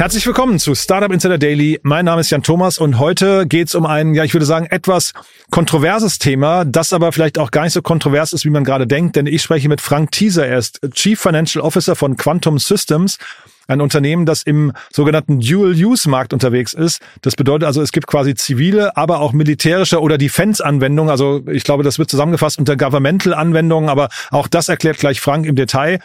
[0.00, 1.78] Herzlich willkommen zu Startup Insider Daily.
[1.82, 4.64] Mein Name ist Jan Thomas und heute geht es um ein, ja, ich würde sagen,
[4.64, 5.12] etwas
[5.50, 9.16] kontroverses Thema, das aber vielleicht auch gar nicht so kontrovers ist, wie man gerade denkt,
[9.16, 10.46] denn ich spreche mit Frank Thieser.
[10.46, 13.18] Er ist Chief Financial Officer von Quantum Systems
[13.68, 17.02] ein Unternehmen, das im sogenannten Dual-Use-Markt unterwegs ist.
[17.20, 21.10] Das bedeutet also, es gibt quasi zivile, aber auch militärische oder Defense-Anwendungen.
[21.10, 25.56] Also ich glaube, das wird zusammengefasst unter Governmental-Anwendungen, aber auch das erklärt gleich Frank im
[25.56, 26.00] Detail.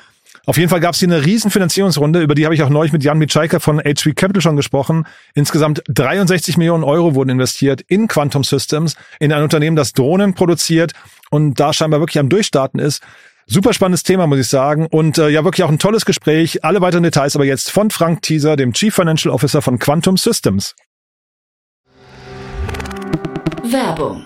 [0.45, 2.93] Auf jeden Fall gab es hier eine riesen Finanzierungsrunde, über die habe ich auch neulich
[2.93, 5.05] mit Jan Mitschaiker von HV Capital schon gesprochen.
[5.33, 10.93] Insgesamt 63 Millionen Euro wurden investiert in Quantum Systems, in ein Unternehmen, das Drohnen produziert
[11.29, 13.01] und da scheinbar wirklich am Durchstarten ist.
[13.47, 14.87] Super spannendes Thema, muss ich sagen.
[14.87, 16.63] Und äh, ja, wirklich auch ein tolles Gespräch.
[16.63, 20.75] Alle weiteren Details aber jetzt von Frank Thieser, dem Chief Financial Officer von Quantum Systems.
[23.63, 24.25] Werbung.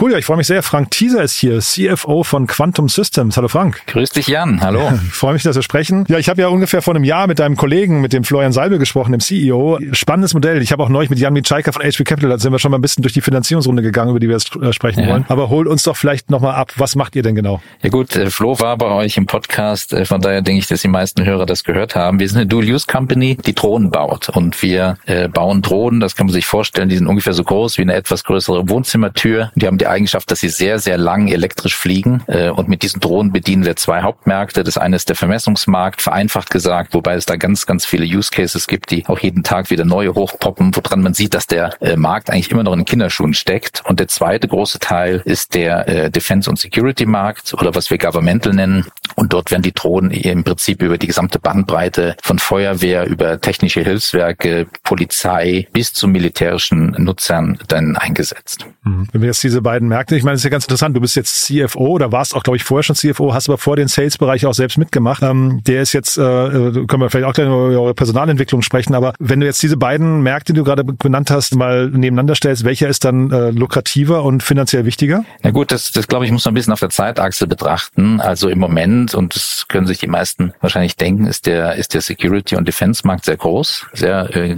[0.00, 0.62] Cool, ja, ich freue mich sehr.
[0.62, 3.36] Frank Thieser ist hier, CFO von Quantum Systems.
[3.36, 3.86] Hallo Frank.
[3.86, 4.90] Grüß dich Jan, hallo.
[5.06, 6.06] Ich freue mich, dass wir sprechen.
[6.08, 8.78] Ja, ich habe ja ungefähr vor einem Jahr mit deinem Kollegen, mit dem Florian Salbe
[8.78, 9.78] gesprochen, dem CEO.
[9.92, 10.62] Spannendes Modell.
[10.62, 12.78] Ich habe auch neulich mit Jan Mitschaiker von HP Capital, da sind wir schon mal
[12.78, 15.10] ein bisschen durch die Finanzierungsrunde gegangen, über die wir jetzt äh, sprechen ja.
[15.10, 15.26] wollen.
[15.28, 16.72] Aber hol uns doch vielleicht nochmal ab.
[16.76, 17.60] Was macht ihr denn genau?
[17.82, 20.80] Ja gut, äh, Flo war bei euch im Podcast, äh, von daher denke ich, dass
[20.80, 22.18] die meisten Hörer das gehört haben.
[22.18, 24.30] Wir sind eine Dual-Use-Company, die Drohnen baut.
[24.30, 24.96] Und wir
[25.32, 28.24] bauen Drohnen, das kann man sich vorstellen, die sind ungefähr so groß wie eine etwas
[28.24, 29.50] größere Wohnzimmertür.
[29.54, 32.22] Die haben die Eigenschaft, dass sie sehr, sehr lang elektrisch fliegen.
[32.28, 34.62] Äh, und mit diesen Drohnen bedienen wir zwei Hauptmärkte.
[34.62, 38.68] Das eine ist der Vermessungsmarkt, vereinfacht gesagt, wobei es da ganz, ganz viele Use Cases
[38.68, 42.30] gibt, die auch jeden Tag wieder neue hochpoppen, woran man sieht, dass der äh, Markt
[42.30, 43.82] eigentlich immer noch in Kinderschuhen steckt.
[43.84, 48.52] Und der zweite große Teil ist der äh, Defense- und Security-Markt oder was wir Governmental
[48.52, 48.86] nennen.
[49.16, 53.80] Und dort werden die Drohnen im Prinzip über die gesamte Bandbreite von Feuerwehr über technische
[53.80, 58.66] Hilfswerke, Polizei bis zu militärischen Nutzern dann eingesetzt.
[58.84, 59.08] Mhm.
[59.12, 60.96] Wenn wir jetzt diese beiden Märkte, ich meine, ist ja ganz interessant.
[60.96, 63.76] Du bist jetzt CFO oder warst auch, glaube ich, vorher schon CFO, hast aber vor
[63.76, 65.22] den Sales-Bereich auch selbst mitgemacht.
[65.22, 69.14] Ähm, der ist jetzt, äh, können wir vielleicht auch gleich über eure Personalentwicklung sprechen, aber
[69.18, 72.88] wenn du jetzt diese beiden Märkte, die du gerade genannt hast, mal nebeneinander stellst, welcher
[72.88, 75.24] ist dann äh, lukrativer und finanziell wichtiger?
[75.42, 78.20] Na gut, das, das glaube ich, muss man ein bisschen auf der Zeitachse betrachten.
[78.20, 82.00] Also im Moment, und das können sich die meisten wahrscheinlich denken, ist der, ist der
[82.00, 84.56] Security- und Defense-Markt sehr groß, sehr äh,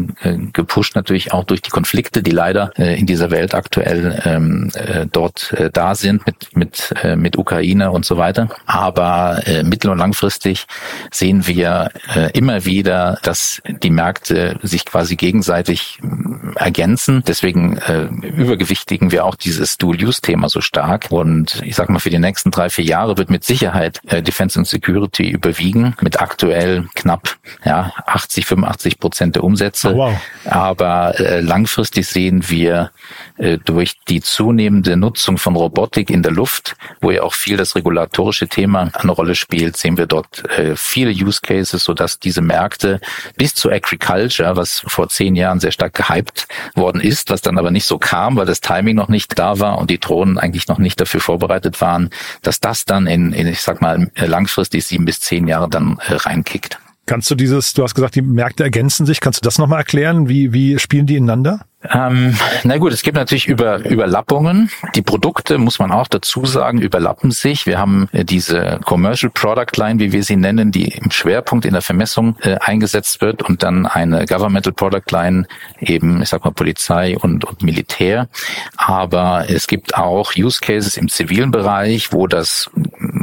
[0.53, 5.04] gepusht natürlich auch durch die Konflikte, die leider äh, in dieser Welt aktuell ähm, äh,
[5.07, 8.49] dort äh, da sind mit, mit, äh, mit Ukraine und so weiter.
[8.67, 10.67] Aber äh, mittel- und langfristig
[11.11, 17.23] sehen wir äh, immer wieder, dass die Märkte sich quasi gegenseitig äh, ergänzen.
[17.27, 21.07] Deswegen äh, übergewichtigen wir auch dieses Dual-Use-Thema so stark.
[21.11, 24.59] Und ich sag mal, für die nächsten drei, vier Jahre wird mit Sicherheit äh, Defense
[24.59, 29.95] and Security überwiegen, mit aktuell knapp ja, 80, 85 Prozent der Umsätze.
[29.95, 30.21] Oh, wow.
[30.45, 32.91] Aber äh, langfristig sehen wir
[33.37, 37.75] äh, durch die zunehmende Nutzung von Robotik in der Luft, wo ja auch viel das
[37.77, 43.01] regulatorische Thema eine Rolle spielt, sehen wir dort äh, viele Use Cases, sodass diese Märkte
[43.37, 47.71] bis zu Agriculture, was vor zehn Jahren sehr stark gehypt worden ist, was dann aber
[47.71, 50.79] nicht so kam, weil das Timing noch nicht da war und die Drohnen eigentlich noch
[50.79, 52.11] nicht dafür vorbereitet waren,
[52.43, 56.15] dass das dann in, in ich sag mal, langfristig sieben bis zehn Jahre dann äh,
[56.15, 56.79] reinkickt.
[57.07, 60.29] Kannst du dieses, du hast gesagt, die Märkte ergänzen sich, kannst du das nochmal erklären?
[60.29, 61.67] Wie, wie spielen die ineinander?
[61.93, 64.71] Ähm, na gut, es gibt natürlich über, Überlappungen.
[64.95, 67.67] Die Produkte, muss man auch dazu sagen, überlappen sich.
[67.67, 71.73] Wir haben äh, diese Commercial Product Line, wie wir sie nennen, die im Schwerpunkt in
[71.73, 75.47] der Vermessung äh, eingesetzt wird und dann eine Governmental Product Line,
[75.81, 78.29] eben, ich sag mal, Polizei und, und Militär.
[78.77, 82.71] Aber es gibt auch Use Cases im zivilen Bereich, wo das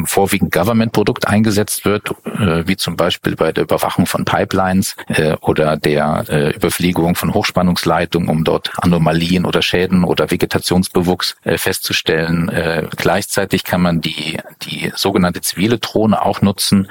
[0.06, 5.78] vorwiegend Government-Produkt eingesetzt wird, äh, wie zum Beispiel bei der Überwachung von Pipelines äh, oder
[5.78, 12.50] der äh, Überfliegung von Hochspannungsleitungen, um dort Anomalien oder Schäden oder Vegetationsbewuchs äh, festzustellen.
[12.50, 16.90] Äh, gleichzeitig kann man die, die sogenannte zivile Drohne auch nutzen,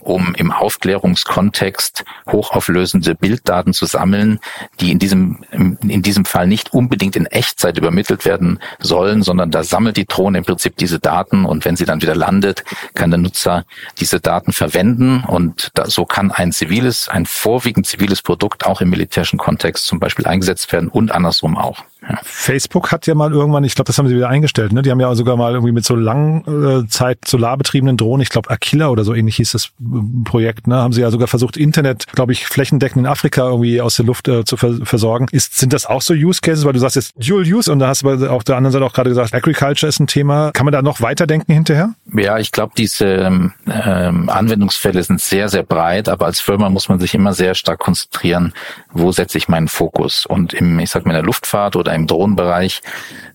[0.00, 4.40] um im Aufklärungskontext hochauflösende Bilddaten zu sammeln,
[4.80, 9.64] die in diesem, in diesem Fall nicht unbedingt in Echtzeit übermittelt werden sollen, sondern da
[9.64, 12.64] sammelt die Drohne im Prinzip diese Daten und wenn sie dann wieder landet,
[12.94, 13.64] kann der Nutzer
[14.00, 18.88] diese Daten verwenden und da, so kann ein ziviles, ein vorwiegend ziviles Produkt auch im
[18.88, 21.84] militärischen Kontext zum Beispiel eingesetzt werden und andersrum auch.
[22.22, 24.82] Facebook hat ja mal irgendwann, ich glaube, das haben sie wieder eingestellt, ne?
[24.82, 28.88] Die haben ja sogar mal irgendwie mit so Langzeit äh, solarbetriebenen Drohnen, ich glaube Aquila
[28.88, 30.76] oder so ähnlich hieß das äh, Projekt, ne?
[30.76, 34.28] Haben sie ja sogar versucht, Internet, glaube ich, flächendeckend in Afrika irgendwie aus der Luft
[34.28, 35.28] äh, zu vers versorgen.
[35.30, 37.88] Ist, sind das auch so Use Cases, weil du sagst jetzt Dual Use und da
[37.88, 40.50] hast du auf der anderen Seite auch gerade gesagt, Agriculture ist ein Thema.
[40.52, 41.94] Kann man da noch weiterdenken hinterher?
[42.14, 46.88] Ja, ich glaube, diese ähm, ähm, Anwendungsfälle sind sehr, sehr breit, aber als Firma muss
[46.88, 48.52] man sich immer sehr stark konzentrieren,
[48.92, 50.26] wo setze ich meinen Fokus.
[50.26, 52.82] Und im, ich sag mal, in der Luftfahrt oder im Drohnenbereich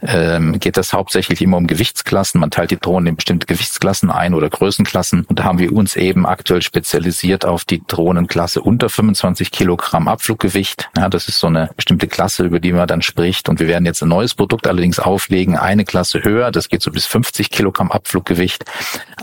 [0.01, 2.39] ähm, geht das hauptsächlich immer um Gewichtsklassen.
[2.39, 5.25] Man teilt die Drohnen in bestimmte Gewichtsklassen ein oder Größenklassen.
[5.25, 10.89] Und da haben wir uns eben aktuell spezialisiert auf die Drohnenklasse unter 25 Kilogramm Abfluggewicht.
[10.97, 13.49] Ja, das ist so eine bestimmte Klasse, über die man dann spricht.
[13.49, 16.51] Und wir werden jetzt ein neues Produkt allerdings auflegen, eine Klasse höher.
[16.51, 18.65] Das geht so bis 50 Kilogramm Abfluggewicht.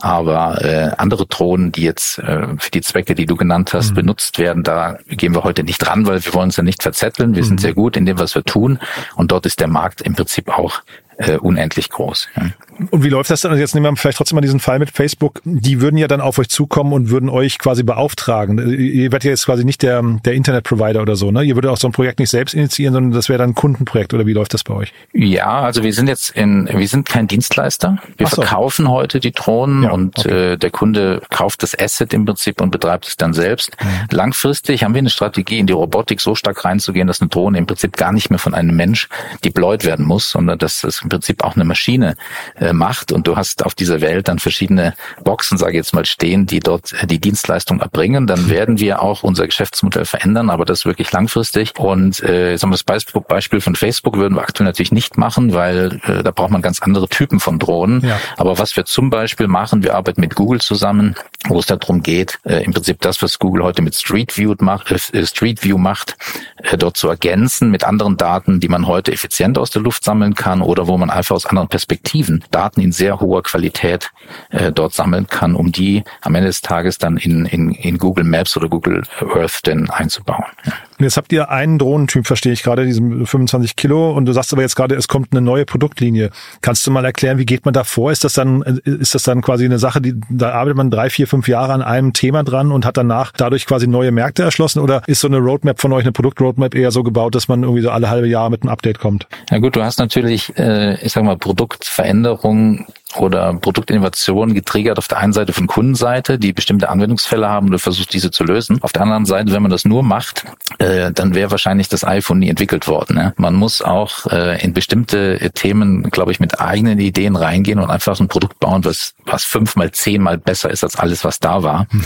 [0.00, 3.94] Aber äh, andere Drohnen, die jetzt äh, für die Zwecke, die du genannt hast, mhm.
[3.94, 7.34] benutzt werden, da gehen wir heute nicht dran, weil wir wollen uns ja nicht verzetteln.
[7.34, 7.48] Wir mhm.
[7.48, 8.78] sind sehr gut in dem, was wir tun.
[9.14, 10.82] Und dort ist der Markt im Prinzip auch
[11.18, 12.28] äh, unendlich groß.
[12.36, 12.50] Ja.
[12.90, 13.52] Und wie läuft das dann?
[13.52, 15.40] Also jetzt nehmen wir vielleicht trotzdem mal diesen Fall mit Facebook.
[15.44, 18.58] Die würden ja dann auf euch zukommen und würden euch quasi beauftragen.
[18.58, 21.44] Ihr werdet ja jetzt quasi nicht der, der Internetprovider oder so, ne?
[21.44, 24.12] Ihr würdet auch so ein Projekt nicht selbst initiieren, sondern das wäre dann ein Kundenprojekt
[24.14, 24.92] oder wie läuft das bei euch?
[25.12, 27.98] Ja, also wir sind jetzt in, wir sind kein Dienstleister.
[28.16, 28.42] Wir so.
[28.42, 30.52] verkaufen heute die Drohnen ja, und okay.
[30.52, 33.76] äh, der Kunde kauft das Asset im Prinzip und betreibt es dann selbst.
[33.80, 33.86] Mhm.
[34.10, 37.66] Langfristig haben wir eine Strategie, in die Robotik so stark reinzugehen, dass eine Drohne im
[37.66, 39.08] Prinzip gar nicht mehr von einem Mensch
[39.44, 42.16] deployed werden muss, sondern dass es im Prinzip auch eine Maschine
[42.58, 46.04] äh, macht und du hast auf dieser Welt dann verschiedene Boxen, sage ich jetzt mal,
[46.04, 50.64] stehen, die dort äh, die Dienstleistung erbringen, dann werden wir auch unser Geschäftsmodell verändern, aber
[50.64, 51.72] das wirklich langfristig.
[51.78, 56.00] Und äh, sagen wir das Beispiel von Facebook würden wir aktuell natürlich nicht machen, weil
[56.04, 58.00] äh, da braucht man ganz andere Typen von Drohnen.
[58.00, 58.18] Ja.
[58.36, 61.14] Aber was wir zum Beispiel machen, wir arbeiten mit Google zusammen,
[61.48, 64.90] wo es darum geht, äh, im Prinzip das, was Google heute mit Street View macht,
[64.90, 66.16] äh, Street View macht,
[66.62, 70.34] äh, dort zu ergänzen mit anderen Daten, die man heute effizient aus der Luft sammeln
[70.34, 74.10] kann oder wo man einfach aus anderen Perspektiven Daten in sehr hoher Qualität
[74.50, 78.24] äh, dort sammeln kann, um die am Ende des Tages dann in, in, in Google
[78.24, 79.02] Maps oder Google
[79.34, 80.44] Earth denn einzubauen.
[80.64, 80.72] Ja.
[81.04, 84.12] Und jetzt habt ihr einen Drohnentyp, verstehe ich gerade, diesen 25 Kilo.
[84.12, 86.30] Und du sagst aber jetzt gerade, es kommt eine neue Produktlinie.
[86.62, 88.10] Kannst du mal erklären, wie geht man da vor?
[88.10, 91.26] Ist das dann, ist das dann quasi eine Sache, die, da arbeitet man drei, vier,
[91.26, 94.80] fünf Jahre an einem Thema dran und hat danach dadurch quasi neue Märkte erschlossen?
[94.80, 97.82] Oder ist so eine Roadmap von euch, eine Produktroadmap eher so gebaut, dass man irgendwie
[97.82, 99.26] so alle halbe Jahre mit einem Update kommt?
[99.50, 105.18] Ja gut, du hast natürlich, äh, ich sag mal, Produktveränderungen oder Produktinnovation getriggert auf der
[105.18, 108.82] einen Seite von Kundenseite, die bestimmte Anwendungsfälle haben und du versuchst diese zu lösen.
[108.82, 110.44] Auf der anderen Seite, wenn man das nur macht,
[110.78, 113.16] äh, dann wäre wahrscheinlich das iPhone nie entwickelt worden.
[113.16, 113.32] Ja?
[113.36, 118.18] Man muss auch äh, in bestimmte Themen, glaube ich, mit eigenen Ideen reingehen und einfach
[118.20, 121.86] ein Produkt bauen, was, was fünfmal, zehnmal besser ist als alles, was da war.
[121.90, 122.04] Mhm.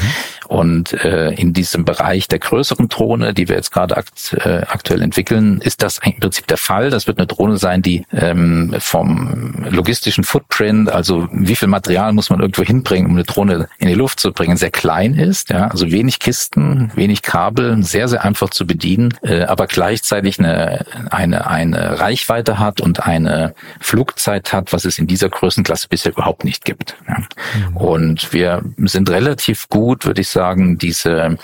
[0.48, 5.02] Und äh, in diesem Bereich der größeren Drohne, die wir jetzt gerade akt, äh, aktuell
[5.02, 6.88] entwickeln, ist das im Prinzip der Fall.
[6.88, 12.30] Das wird eine Drohne sein, die ähm, vom logistischen Footprint, also wie viel Material muss
[12.30, 15.50] man irgendwo hinbringen, um eine Drohne in die Luft zu bringen, sehr klein ist.
[15.50, 20.86] Ja, also wenig Kisten, wenig Kabel, sehr sehr einfach zu bedienen, äh, aber gleichzeitig eine
[21.10, 26.44] eine eine Reichweite hat und eine Flugzeit hat, was es in dieser Größenklasse bisher überhaupt
[26.44, 26.96] nicht gibt.
[27.06, 27.18] Ja.
[27.18, 27.76] Mhm.
[27.76, 30.37] Und wir sind relativ gut, würde ich sagen,
[30.78, 31.38] diese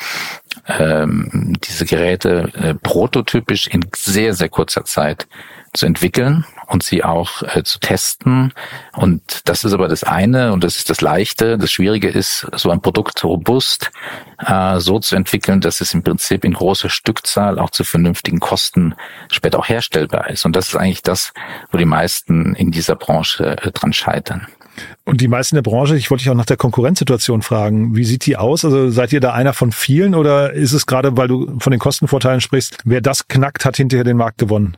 [0.67, 5.27] ähm, diese Geräte äh, prototypisch in sehr sehr kurzer Zeit
[5.75, 8.53] zu entwickeln und sie auch äh, zu testen.
[8.93, 11.59] Und das ist aber das eine und das ist das Leichte.
[11.59, 13.91] Das Schwierige ist, so ein Produkt robust
[14.39, 18.95] äh, so zu entwickeln, dass es im Prinzip in großer Stückzahl auch zu vernünftigen Kosten
[19.31, 20.45] später auch herstellbar ist.
[20.47, 21.33] Und das ist eigentlich das,
[21.71, 24.47] wo die meisten in dieser Branche äh, dran scheitern.
[25.05, 27.95] Und die meisten der Branche, ich wollte dich auch nach der Konkurrenzsituation fragen.
[27.97, 28.65] Wie sieht die aus?
[28.65, 31.81] Also seid ihr da einer von vielen oder ist es gerade, weil du von den
[31.81, 34.77] Kostenvorteilen sprichst, wer das knackt, hat hinterher den Markt gewonnen?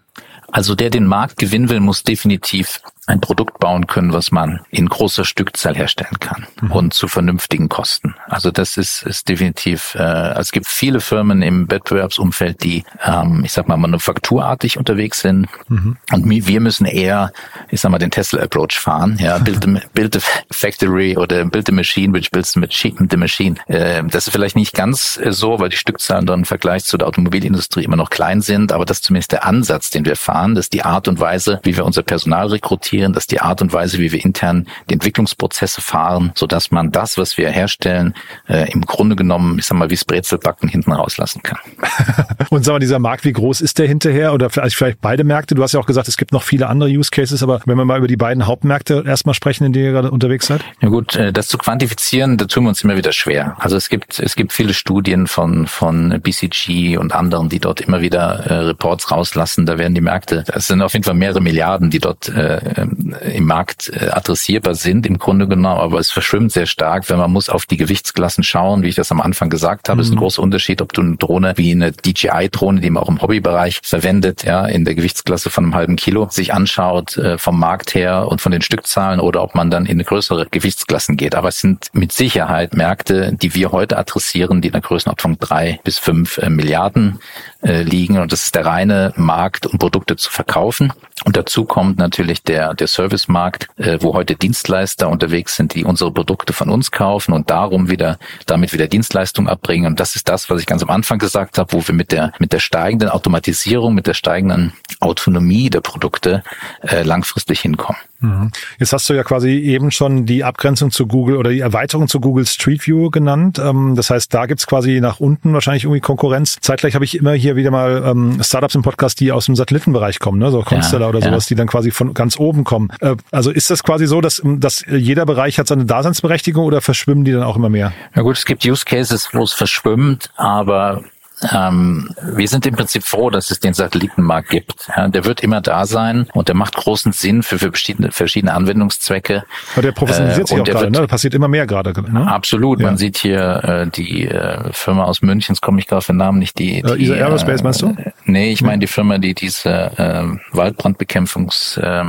[0.50, 4.88] Also der den Markt gewinnen will, muss definitiv ein Produkt bauen können, was man in
[4.88, 6.72] großer Stückzahl herstellen kann mhm.
[6.72, 8.16] und zu vernünftigen Kosten.
[8.26, 13.52] Also das ist, ist definitiv, äh, es gibt viele Firmen im Wettbewerbsumfeld, die, ähm, ich
[13.52, 15.46] sag mal, manufakturartig unterwegs sind.
[15.68, 15.96] Mhm.
[16.12, 17.32] Und wir müssen eher,
[17.68, 19.16] ich sag mal, den Tesla-Approach fahren.
[19.20, 20.20] Ja, build the, build the
[20.50, 23.54] factory oder build the machine, which builds the machine.
[23.68, 27.06] Äh, das ist vielleicht nicht ganz so, weil die Stückzahlen dann im Vergleich zu der
[27.06, 30.56] Automobilindustrie immer noch klein sind, aber das ist zumindest der Ansatz, den wir fahren.
[30.56, 32.95] Das ist die Art und Weise, wie wir unser Personal rekrutieren.
[33.00, 36.92] Das ist die Art und Weise, wie wir intern die Entwicklungsprozesse fahren, so dass man
[36.92, 38.14] das, was wir herstellen,
[38.48, 41.58] äh, im Grunde genommen, ich sag mal, wie Brezelbacken hinten rauslassen kann.
[42.50, 44.32] und sag mal, dieser Markt, wie groß ist der hinterher?
[44.32, 45.54] Oder vielleicht, vielleicht beide Märkte?
[45.54, 47.84] Du hast ja auch gesagt, es gibt noch viele andere Use Cases, aber wenn wir
[47.84, 50.62] mal über die beiden Hauptmärkte erstmal sprechen, in denen ihr gerade unterwegs seid?
[50.80, 53.56] Ja gut, äh, das zu quantifizieren, da tun wir uns immer wieder schwer.
[53.58, 58.00] Also es gibt, es gibt viele Studien von, von BCG und anderen, die dort immer
[58.00, 59.66] wieder äh, Reports rauslassen.
[59.66, 62.85] Da werden die Märkte, es sind auf jeden Fall mehrere Milliarden, die dort äh,
[63.32, 67.30] im Markt äh, adressierbar sind, im Grunde genommen, aber es verschwimmt sehr stark, wenn man
[67.30, 69.96] muss auf die Gewichtsklassen schauen, wie ich das am Anfang gesagt habe.
[69.96, 70.02] Mhm.
[70.02, 70.20] ist ein mhm.
[70.20, 74.44] großer Unterschied, ob du eine Drohne wie eine DJI-Drohne, die man auch im Hobbybereich verwendet,
[74.44, 78.40] ja, in der Gewichtsklasse von einem halben Kilo, sich anschaut äh, vom Markt her und
[78.40, 81.34] von den Stückzahlen oder ob man dann in eine größere Gewichtsklassen geht.
[81.34, 85.80] Aber es sind mit Sicherheit Märkte, die wir heute adressieren, die in der Größenordnung drei
[85.84, 87.18] bis fünf äh, Milliarden
[87.66, 88.18] äh, liegen.
[88.18, 90.92] Und das ist der reine Markt, um Produkte zu verkaufen.
[91.24, 96.12] Und dazu kommt natürlich der, der Servicemarkt, äh, wo heute Dienstleister unterwegs sind, die unsere
[96.12, 99.86] Produkte von uns kaufen und darum wieder, damit wieder Dienstleistung abbringen.
[99.86, 102.32] Und das ist das, was ich ganz am Anfang gesagt habe, wo wir mit der,
[102.38, 106.44] mit der steigenden Automatisierung, mit der steigenden Autonomie der Produkte
[106.82, 108.00] äh, langfristig hinkommen.
[108.20, 108.50] Mhm.
[108.78, 112.20] Jetzt hast du ja quasi eben schon die Abgrenzung zu Google oder die Erweiterung zu
[112.20, 113.58] Google Street View genannt.
[113.58, 116.56] Ähm, das heißt, da gibt's quasi nach unten wahrscheinlich irgendwie Konkurrenz.
[116.60, 120.18] Zeitgleich habe ich immer hier wieder mal ähm, Startups im Podcast, die aus dem Satellitenbereich
[120.18, 120.50] kommen, ne?
[120.50, 121.54] so Constellar ja, oder sowas, ja.
[121.54, 122.90] die dann quasi von ganz oben kommen.
[123.00, 127.24] Äh, also ist das quasi so, dass, dass jeder Bereich hat seine Daseinsberechtigung oder verschwimmen
[127.24, 127.92] die dann auch immer mehr?
[128.14, 131.04] Ja gut, es gibt Use Cases, wo es verschwimmt, aber
[131.52, 134.88] ähm, wir sind im Prinzip froh, dass es den Satellitenmarkt gibt.
[134.96, 138.54] Ja, der wird immer da sein und der macht großen Sinn für, für verschiedene, verschiedene
[138.54, 139.44] Anwendungszwecke.
[139.74, 141.00] Aber der professionalisiert äh, sich auch gerade, ne?
[141.00, 141.92] Da passiert immer mehr gerade.
[142.10, 142.26] Ne?
[142.26, 142.80] Absolut.
[142.80, 142.86] Ja.
[142.86, 146.18] Man sieht hier äh, die äh, Firma aus München, jetzt komme ich gerade für den
[146.18, 147.94] Namen nicht, die, äh, die äh, Aerospace meinst du?
[148.24, 152.04] Nee, ich meine die Firma, die diese äh, Waldbrandbekämpfungs äh,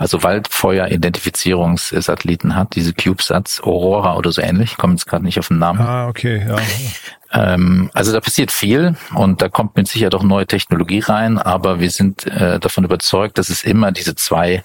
[0.00, 5.58] also Waldfeuer-Identifizierungssatelliten hat, diese CubeSats, Aurora oder so ähnlich, kommen jetzt gerade nicht auf den
[5.58, 5.80] Namen.
[5.80, 6.56] Ah, okay, ja.
[7.32, 11.78] Ähm, also da passiert viel und da kommt mit Sicherheit auch neue Technologie rein, aber
[11.78, 14.64] wir sind äh, davon überzeugt, dass es immer diese zwei,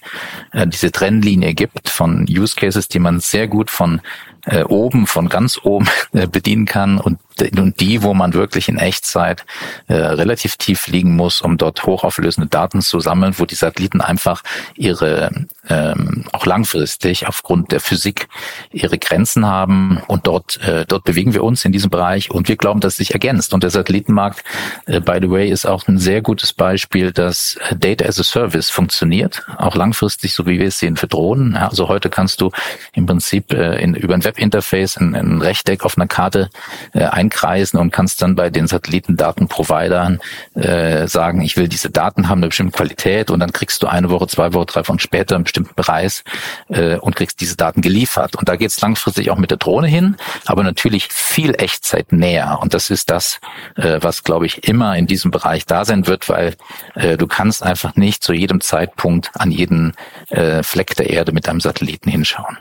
[0.50, 4.00] äh, diese Trennlinie gibt von Use Cases, die man sehr gut von
[4.46, 8.78] äh, oben, von ganz oben äh, bedienen kann und, und die, wo man wirklich in
[8.78, 9.44] Echtzeit
[9.88, 14.42] äh, relativ tief liegen muss, um dort hochauflösende Daten zu sammeln, wo die Satelliten einfach
[14.76, 15.30] ihre
[15.68, 18.28] ähm, auch langfristig aufgrund der Physik
[18.70, 22.56] ihre Grenzen haben und dort äh, dort bewegen wir uns in diesem Bereich und wir
[22.56, 24.44] glauben, dass es sich ergänzt und der Satellitenmarkt
[24.86, 28.24] äh, by the way ist auch ein sehr gutes Beispiel, dass äh, Data as a
[28.24, 31.56] Service funktioniert, auch langfristig, so wie wir es sehen für Drohnen.
[31.56, 32.52] Also heute kannst du
[32.92, 36.50] im Prinzip äh, in, über ein Web Webinterface ein, ein Rechteck auf einer Karte
[36.92, 40.20] äh, einkreisen und kannst dann bei den Satellitendatenprovidern
[40.54, 44.10] äh, sagen, ich will diese Daten haben, eine bestimmte Qualität und dann kriegst du eine
[44.10, 46.22] Woche, zwei Wochen, drei Wochen später einen bestimmten Preis
[46.68, 48.36] äh, und kriegst diese Daten geliefert.
[48.36, 50.16] Und da geht es langfristig auch mit der Drohne hin,
[50.46, 52.58] aber natürlich viel Echtzeit näher.
[52.62, 53.40] Und das ist das,
[53.76, 56.54] äh, was, glaube ich, immer in diesem Bereich da sein wird, weil
[56.94, 59.94] äh, du kannst einfach nicht zu jedem Zeitpunkt an jeden
[60.30, 62.58] äh, Fleck der Erde mit einem Satelliten hinschauen.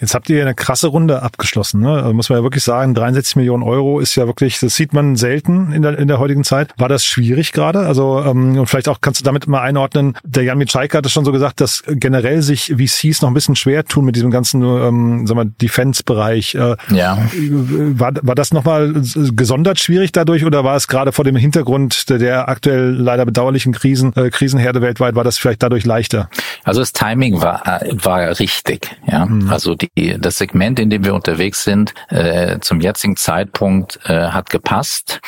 [0.00, 2.02] Jetzt habt ihr eine krasse Runde abgeschlossen, ne?
[2.02, 5.16] Also muss man ja wirklich sagen, 63 Millionen Euro ist ja wirklich, das sieht man
[5.16, 6.72] selten in der, in der heutigen Zeit.
[6.78, 7.80] War das schwierig gerade?
[7.80, 11.12] Also ähm, und vielleicht auch kannst du damit mal einordnen, der Jan Mitschaiker hat es
[11.12, 14.62] schon so gesagt, dass generell sich VCs noch ein bisschen schwer tun mit diesem ganzen
[14.62, 16.54] ähm, sagen wir, Defense-Bereich.
[16.54, 17.18] Äh, ja.
[17.32, 22.18] War, war das nochmal gesondert schwierig dadurch oder war es gerade vor dem Hintergrund der,
[22.18, 26.28] der aktuell leider bedauerlichen Krisen, äh, Krisenherde weltweit, war das vielleicht dadurch leichter?
[26.64, 29.26] Also das Timing war, äh, war richtig, ja.
[29.26, 29.50] Mhm.
[29.50, 34.28] Also also die, das Segment, in dem wir unterwegs sind, äh, zum jetzigen Zeitpunkt äh,
[34.28, 35.20] hat gepasst.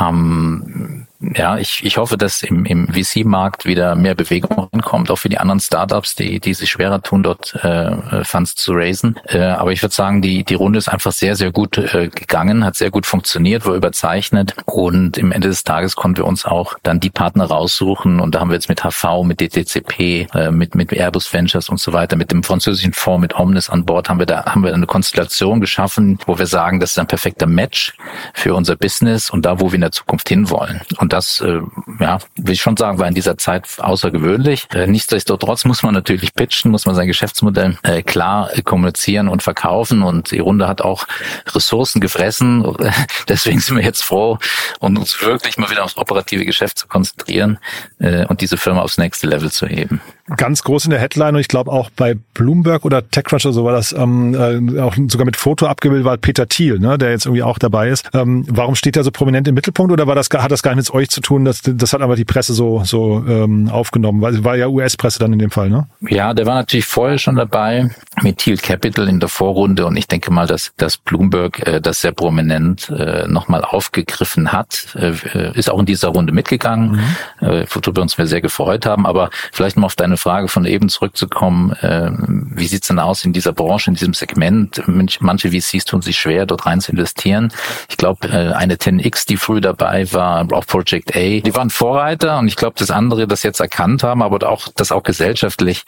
[0.00, 5.28] Ähm, ja, ich, ich hoffe, dass im, im VC-Markt wieder mehr Bewegung kommt, auch für
[5.28, 9.18] die anderen Startups, die, die sich schwerer tun, dort äh, Funds zu raisen.
[9.26, 12.64] Äh, aber ich würde sagen, die, die Runde ist einfach sehr, sehr gut äh, gegangen,
[12.64, 16.74] hat sehr gut funktioniert, war überzeichnet und im Ende des Tages konnten wir uns auch
[16.82, 20.74] dann die Partner raussuchen und da haben wir jetzt mit HV, mit DTCP, äh, mit,
[20.74, 24.18] mit Airbus Ventures und so weiter, mit dem französischen Fonds, mit Omnis an Bord haben
[24.18, 27.94] wir da haben wir eine Konstellation geschaffen, wo wir sagen, das ist ein perfekter Match
[28.32, 30.80] für unser Business und da, wo wir in der Zukunft hinwollen.
[30.98, 31.60] Und das, äh,
[32.00, 34.66] ja, will ich schon sagen, war in dieser Zeit außergewöhnlich.
[34.74, 39.42] Äh, nichtsdestotrotz muss man natürlich pitchen, muss man sein Geschäftsmodell äh, klar äh, kommunizieren und
[39.42, 41.06] verkaufen und die Runde hat auch
[41.46, 42.66] Ressourcen gefressen.
[43.28, 44.38] Deswegen sind wir jetzt froh
[44.80, 47.58] und uns wirklich mal wieder aufs operative Geschäft zu konzentrieren
[48.00, 50.00] äh, und diese Firma aufs nächste Level zu heben
[50.36, 53.64] ganz groß in der Headline und ich glaube auch bei Bloomberg oder TechCrunch oder so
[53.64, 57.26] war das ähm, äh, auch sogar mit Foto abgebildet war Peter Thiel, ne, der jetzt
[57.26, 58.08] irgendwie auch dabei ist.
[58.14, 60.92] Ähm, warum steht er so prominent im Mittelpunkt oder war das hat das gar nichts
[60.92, 61.44] mit euch zu tun?
[61.44, 65.32] Das, das hat aber die Presse so so ähm, aufgenommen, weil war ja US-Presse dann
[65.32, 65.86] in dem Fall, ne?
[66.00, 67.90] Ja, der war natürlich vorher schon dabei
[68.22, 72.00] mit Thiel Capital in der Vorrunde und ich denke mal, dass dass Bloomberg äh, das
[72.00, 77.02] sehr prominent äh, nochmal aufgegriffen hat, äh, ist auch in dieser Runde mitgegangen,
[77.40, 77.46] mhm.
[77.46, 79.06] äh, worüber uns wir sehr gefreut haben.
[79.06, 82.10] Aber vielleicht mal auf deine Frage von eben zurückzukommen, äh,
[82.56, 84.82] wie sieht's denn aus in dieser Branche, in diesem Segment?
[84.86, 87.52] Manche VCs tun sich schwer, dort rein zu investieren.
[87.88, 92.38] Ich glaube, äh, eine 10x, die früh dabei war, auch Project A, die waren Vorreiter
[92.38, 95.84] und ich glaube, dass andere das jetzt erkannt haben, aber auch, dass auch gesellschaftlich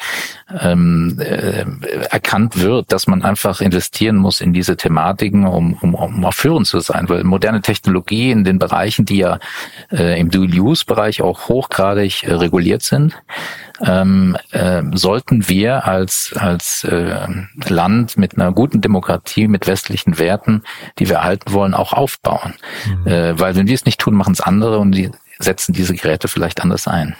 [0.60, 1.64] ähm, äh,
[2.10, 6.66] erkannt wird, dass man einfach investieren muss in diese Thematiken, um, um, um auch führend
[6.66, 9.38] zu sein, weil moderne Technologie in den Bereichen, die ja
[9.90, 13.14] äh, im Dual-Use-Bereich auch hochgradig äh, reguliert sind,
[13.84, 17.26] ähm, äh, sollten wir als, als äh,
[17.68, 20.62] Land mit einer guten Demokratie, mit westlichen Werten,
[20.98, 22.54] die wir erhalten wollen, auch aufbauen.
[22.86, 23.06] Mhm.
[23.06, 26.28] Äh, weil wenn wir es nicht tun, machen es andere und die setzen diese Geräte
[26.28, 27.16] vielleicht anders ein.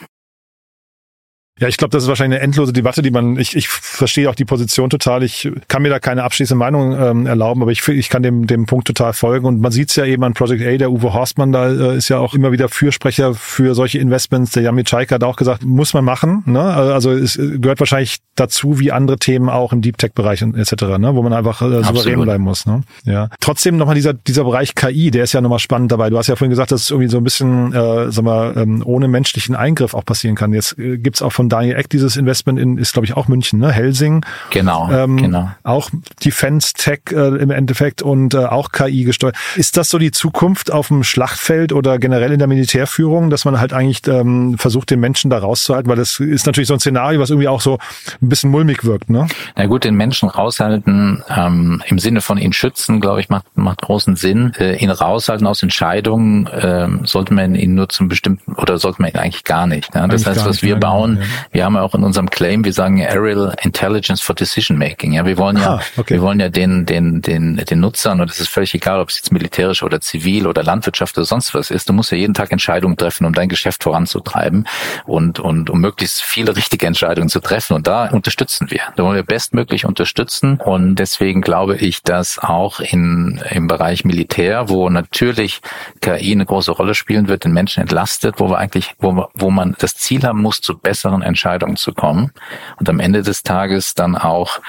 [1.58, 4.34] Ja, ich glaube, das ist wahrscheinlich eine endlose Debatte, die man, ich, ich verstehe auch
[4.34, 5.22] die Position total.
[5.22, 8.66] Ich kann mir da keine abschließende Meinung ähm, erlauben, aber ich, ich kann dem, dem
[8.66, 9.46] Punkt total folgen.
[9.46, 12.10] Und man sieht es ja eben an Project A, der Uwe Horstmann da äh, ist
[12.10, 14.52] ja auch immer wieder Fürsprecher für solche Investments.
[14.52, 16.42] Der Yami Chaika hat auch gesagt, muss man machen.
[16.44, 16.60] Ne?
[16.60, 21.14] Also es gehört wahrscheinlich dazu, wie andere Themen auch im Deep Tech-Bereich etc., ne?
[21.14, 22.66] wo man einfach äh, souverän bleiben muss.
[22.66, 22.82] Ne?
[23.04, 23.30] Ja.
[23.40, 26.10] Trotzdem nochmal dieser, dieser Bereich KI, der ist ja nochmal spannend dabei.
[26.10, 28.82] Du hast ja vorhin gesagt, dass es irgendwie so ein bisschen, äh, sag mal, ähm,
[28.84, 30.52] ohne menschlichen Eingriff auch passieren kann.
[30.52, 33.28] Jetzt äh, gibt's auch von von Daniel Eck dieses Investment in, ist glaube ich auch
[33.28, 33.70] München, ne?
[33.70, 34.24] Helsing.
[34.50, 35.50] Genau, ähm, genau.
[35.62, 35.90] Auch
[36.24, 39.36] Defense Tech äh, im Endeffekt und äh, auch KI gesteuert.
[39.54, 43.60] Ist das so die Zukunft auf dem Schlachtfeld oder generell in der Militärführung, dass man
[43.60, 45.88] halt eigentlich ähm, versucht, den Menschen da rauszuhalten?
[45.88, 47.78] Weil das ist natürlich so ein Szenario, was irgendwie auch so
[48.20, 49.26] ein bisschen mulmig wirkt, ne?
[49.56, 53.82] Na gut, den Menschen raushalten, ähm, im Sinne von ihn schützen, glaube ich, macht, macht
[53.82, 54.52] großen Sinn.
[54.58, 59.10] Äh, ihn raushalten aus Entscheidungen, äh, sollte man ihn nur zum bestimmten, oder sollte man
[59.10, 59.94] ihn eigentlich gar nicht.
[59.94, 60.08] Ne?
[60.08, 61.26] Das heißt, was wir bauen, ja.
[61.52, 65.12] Wir haben ja auch in unserem Claim, wir sagen Aerial Intelligence for Decision Making.
[65.12, 66.14] Ja, wir wollen ja, ah, okay.
[66.14, 69.16] wir wollen ja den, den, den, den Nutzern, und es ist völlig egal, ob es
[69.16, 72.52] jetzt militärisch oder zivil oder Landwirtschaft oder sonst was ist, du musst ja jeden Tag
[72.52, 74.66] Entscheidungen treffen, um dein Geschäft voranzutreiben
[75.04, 77.74] und, und um möglichst viele richtige Entscheidungen zu treffen.
[77.74, 78.80] Und da unterstützen wir.
[78.96, 80.60] Da wollen wir bestmöglich unterstützen.
[80.64, 85.60] Und deswegen glaube ich, dass auch in, im Bereich Militär, wo natürlich
[86.00, 89.76] KI eine große Rolle spielen wird, den Menschen entlastet, wo wir eigentlich, wo, wo man
[89.78, 92.32] das Ziel haben muss, zu besseren Entscheidungen zu kommen
[92.78, 94.60] und am Ende des Tages dann auch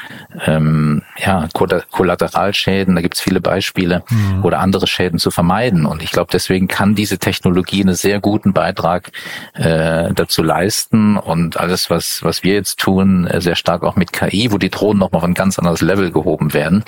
[0.46, 4.44] ähm, ja, Kollateralschäden, da gibt es viele Beispiele, mhm.
[4.44, 5.86] oder andere Schäden zu vermeiden.
[5.86, 9.12] Und ich glaube, deswegen kann diese Technologie einen sehr guten Beitrag
[9.54, 14.14] äh, dazu leisten und alles, was, was wir jetzt tun, äh, sehr stark auch mit
[14.14, 16.84] KI, wo die Drohnen nochmal auf ein ganz anderes Level gehoben werden.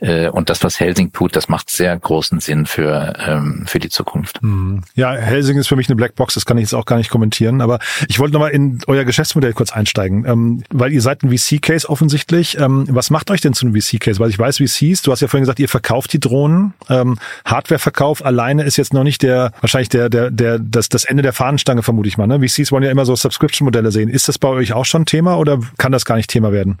[0.00, 3.88] Äh, und das, was Helsing tut, das macht sehr großen Sinn für, ähm, für die
[3.88, 4.42] Zukunft.
[4.42, 4.82] Mhm.
[4.94, 7.60] Ja, Helsing ist für mich eine Blackbox, das kann ich jetzt auch gar nicht kommentieren,
[7.60, 11.88] aber ich wollte nochmal in euer Geschäftsmodell kurz einsteigen, ähm, weil ihr seid ein VC-Case
[11.88, 12.58] offensichtlich.
[12.58, 14.20] Ähm, was macht euch denn zu einem VC-Case?
[14.20, 16.74] Weil ich weiß, VCs, du hast ja vorhin gesagt, ihr verkauft die Drohnen.
[16.88, 21.22] Ähm, Hardwareverkauf alleine ist jetzt noch nicht der, wahrscheinlich der, der, der, das, das Ende
[21.22, 22.26] der Fahnenstange, vermute ich mal.
[22.26, 22.40] Ne?
[22.46, 24.08] VCs wollen ja immer so Subscription-Modelle sehen.
[24.08, 26.78] Ist das bei euch auch schon Thema oder kann das gar nicht Thema werden?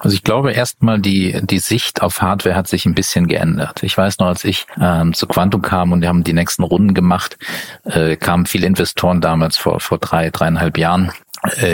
[0.00, 3.82] Also ich glaube erstmal die die Sicht auf Hardware hat sich ein bisschen geändert.
[3.82, 6.94] Ich weiß noch, als ich ähm, zu Quantum kam und wir haben die nächsten Runden
[6.94, 7.38] gemacht,
[7.84, 11.12] äh, kamen viele Investoren damals vor vor drei dreieinhalb Jahren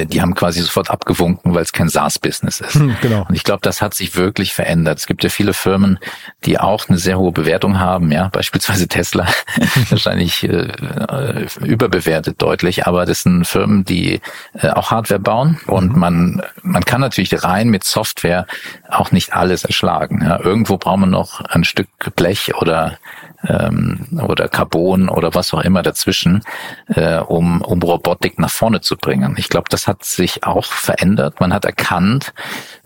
[0.07, 2.75] die haben quasi sofort abgewunken, weil es kein SaaS-Business ist.
[2.75, 3.25] Hm, genau.
[3.29, 4.99] Und ich glaube, das hat sich wirklich verändert.
[4.99, 5.99] Es gibt ja viele Firmen,
[6.45, 9.27] die auch eine sehr hohe Bewertung haben, ja, beispielsweise Tesla,
[9.91, 14.21] wahrscheinlich äh, überbewertet deutlich, aber das sind Firmen, die
[14.55, 15.99] äh, auch Hardware bauen und mhm.
[15.99, 18.47] man man kann natürlich rein mit Software
[18.89, 20.23] auch nicht alles erschlagen.
[20.23, 20.41] Ja.
[20.41, 22.99] Irgendwo braucht man noch ein Stück Blech oder
[23.47, 26.43] ähm, oder Carbon oder was auch immer dazwischen,
[26.89, 29.35] äh, um, um Robotik nach vorne zu bringen.
[29.39, 31.41] Ich glaube, das hat sich auch verändert.
[31.41, 32.33] Man hat erkannt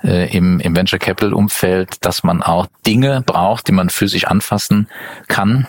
[0.03, 4.89] äh, im, im Venture Capital Umfeld, dass man auch Dinge braucht, die man physisch anfassen
[5.29, 5.67] kann,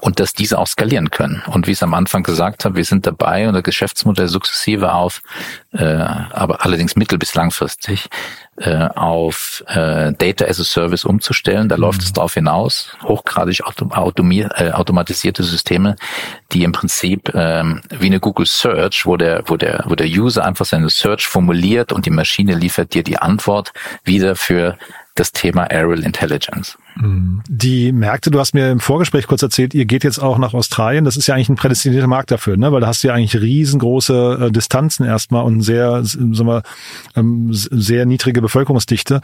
[0.00, 1.42] und dass diese auch skalieren können.
[1.46, 5.22] Und wie ich es am Anfang gesagt habe, wir sind dabei das Geschäftsmodell sukzessive auf,
[5.72, 8.08] äh, aber allerdings mittel- bis langfristig
[8.56, 11.68] äh, auf äh, Data as a Service umzustellen.
[11.68, 11.82] Da mhm.
[11.82, 15.96] läuft es darauf hinaus, hochgradig äh, automatisierte Systeme,
[16.52, 20.44] die im Prinzip ähm, wie eine Google Search, wo der, wo der, wo der User
[20.44, 23.72] einfach seine Search formuliert und die Maschine liefert dir die Antwort
[24.04, 24.76] wieder für
[25.14, 26.78] das Thema Aerial Intelligence.
[26.96, 27.42] Mhm.
[27.48, 31.04] Die Märkte, du hast mir im Vorgespräch kurz erzählt, ihr geht jetzt auch nach Australien.
[31.04, 32.72] Das ist ja eigentlich ein prädestinierter Markt dafür, ne?
[32.72, 36.62] weil da hast du ja eigentlich riesengroße äh, Distanzen erstmal und sehr, sagen wir,
[37.14, 39.20] ähm, sehr niedrige Bevölkerungsdichte.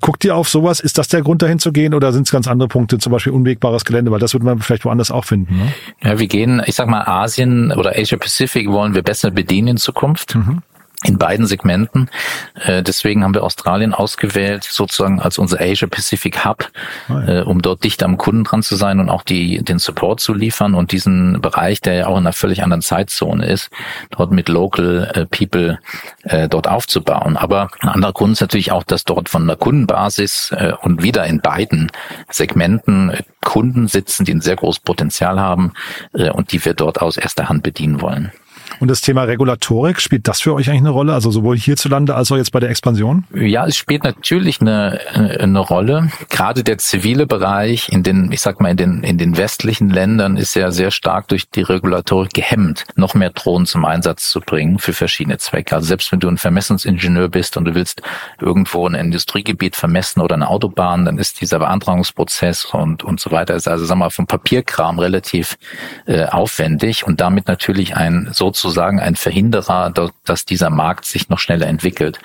[0.00, 0.80] Guckt ihr auf sowas?
[0.80, 3.32] Ist das der Grund, dahin zu gehen oder sind es ganz andere Punkte, zum Beispiel
[3.32, 4.10] unwegbares Gelände?
[4.10, 5.56] Weil das würde man vielleicht woanders auch finden.
[5.56, 5.72] Ne?
[6.02, 9.76] Ja, wir gehen, ich sag mal, Asien oder Asia Pacific wollen wir besser bedienen in
[9.76, 10.34] Zukunft.
[10.34, 10.62] Mhm
[11.04, 12.10] in beiden Segmenten.
[12.54, 16.70] Äh, deswegen haben wir Australien ausgewählt, sozusagen als unser Asia Pacific Hub,
[17.08, 17.40] ja.
[17.40, 20.34] äh, um dort dicht am Kunden dran zu sein und auch die, den Support zu
[20.34, 23.70] liefern und diesen Bereich, der ja auch in einer völlig anderen Zeitzone ist,
[24.10, 25.78] dort mit Local äh, People
[26.24, 27.36] äh, dort aufzubauen.
[27.36, 31.24] Aber ein anderer Grund ist natürlich auch, dass dort von der Kundenbasis äh, und wieder
[31.26, 31.90] in beiden
[32.28, 35.72] Segmenten Kunden sitzen, die ein sehr großes Potenzial haben
[36.12, 38.32] äh, und die wir dort aus erster Hand bedienen wollen.
[38.80, 41.12] Und das Thema Regulatorik, spielt das für euch eigentlich eine Rolle?
[41.12, 43.24] Also sowohl hierzulande als auch jetzt bei der Expansion?
[43.34, 46.10] Ja, es spielt natürlich eine, eine Rolle.
[46.30, 50.38] Gerade der zivile Bereich in den, ich sag mal, in den, in den westlichen Ländern
[50.38, 54.78] ist ja sehr stark durch die Regulatorik gehemmt, noch mehr Drohnen zum Einsatz zu bringen
[54.78, 55.74] für verschiedene Zwecke.
[55.74, 58.00] Also selbst wenn du ein Vermessungsingenieur bist und du willst
[58.40, 63.54] irgendwo ein Industriegebiet vermessen oder eine Autobahn, dann ist dieser Beantragungsprozess und, und so weiter,
[63.56, 65.58] ist also, sag mal, vom Papierkram relativ
[66.06, 69.92] äh, aufwendig und damit natürlich ein so sozusagen ein Verhinderer,
[70.24, 72.20] dass dieser Markt sich noch schneller entwickelt.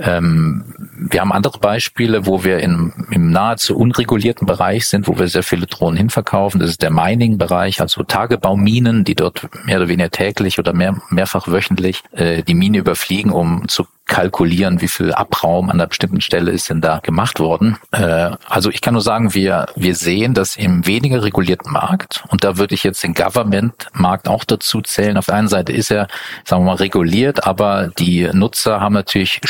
[0.00, 0.64] Ähm,
[0.96, 5.42] wir haben andere Beispiele, wo wir in, im nahezu unregulierten Bereich sind, wo wir sehr
[5.42, 6.60] viele Drohnen hinverkaufen.
[6.60, 11.48] Das ist der Mining-Bereich, also Tagebauminen, die dort mehr oder weniger täglich oder mehr, mehrfach
[11.48, 16.50] wöchentlich äh, die Mine überfliegen, um zu kalkulieren, wie viel Abraum an einer bestimmten Stelle
[16.50, 17.78] ist denn da gemacht worden.
[17.92, 22.42] Äh, also ich kann nur sagen, wir, wir sehen, dass im weniger regulierten Markt, und
[22.42, 26.08] da würde ich jetzt den Government-Markt auch dazu zählen, auf der einen Seite ist er,
[26.44, 29.40] sagen wir mal, reguliert, aber die Nutzer haben natürlich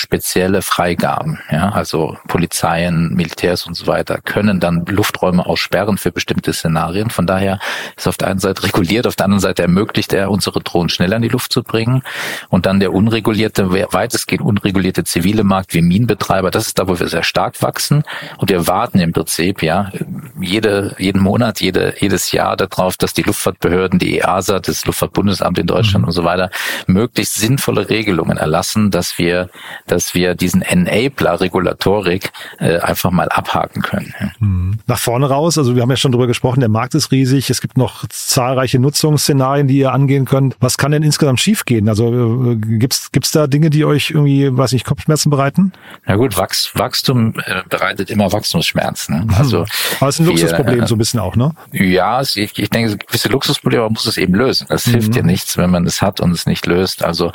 [0.40, 1.38] spezielle Freigaben.
[1.50, 1.70] Ja?
[1.70, 7.10] Also Polizeien, Militärs und so weiter können dann Lufträume aussperren für bestimmte Szenarien.
[7.10, 7.58] Von daher
[7.94, 11.16] ist auf der einen Seite reguliert, auf der anderen Seite ermöglicht er, unsere Drohnen schneller
[11.16, 12.02] in die Luft zu bringen.
[12.48, 17.08] Und dann der unregulierte, weitestgehend unregulierte zivile Markt wie Minenbetreiber, das ist da, wo wir
[17.08, 18.02] sehr stark wachsen.
[18.38, 19.92] Und wir warten im Prinzip, ja,
[20.40, 25.66] jede, jeden Monat, jede, jedes Jahr darauf, dass die Luftfahrtbehörden, die EASA, das Luftfahrtbundesamt in
[25.66, 26.08] Deutschland mhm.
[26.08, 26.50] und so weiter,
[26.86, 29.50] möglichst sinnvolle Regelungen erlassen, dass wir,
[29.86, 34.14] dass wir diesen Enabler Regulatorik äh, einfach mal abhaken können.
[34.38, 34.78] Mhm.
[34.86, 37.60] Nach vorne raus, also wir haben ja schon drüber gesprochen, der Markt ist riesig, es
[37.60, 40.56] gibt noch zahlreiche Nutzungsszenarien, die ihr angehen könnt.
[40.60, 41.88] Was kann denn insgesamt schiefgehen?
[41.88, 45.72] Also äh, gibt's gibt's da Dinge, die euch irgendwie weiß ich, Kopfschmerzen bereiten?
[46.06, 49.26] Ja gut, Wachs, Wachstum äh, bereitet immer Wachstumsschmerzen.
[49.26, 49.38] Ne?
[49.38, 49.64] Also,
[50.00, 51.52] aber es ist ein Luxusproblem äh, so ein bisschen auch, ne?
[51.72, 54.66] Ja, ich, ich denke, gewisse Luxusprobleme man muss es eben lösen.
[54.68, 54.92] Das mhm.
[54.92, 57.04] hilft dir nichts, wenn man es hat und es nicht löst.
[57.04, 57.32] Also